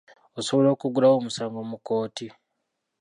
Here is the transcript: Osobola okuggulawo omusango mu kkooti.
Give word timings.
Osobola 0.39 0.67
okuggulawo 0.71 1.15
omusango 1.19 1.59
mu 1.69 1.77
kkooti. 1.79 2.27